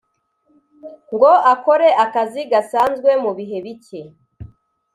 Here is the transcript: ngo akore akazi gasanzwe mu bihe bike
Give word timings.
ngo 1.13 1.31
akore 1.53 1.89
akazi 2.03 2.41
gasanzwe 2.51 3.09
mu 3.23 3.31
bihe 3.37 3.57
bike 3.65 4.01